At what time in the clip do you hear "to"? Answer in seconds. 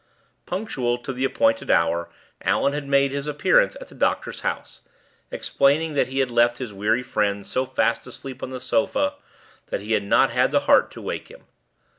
0.97-1.13, 10.89-11.01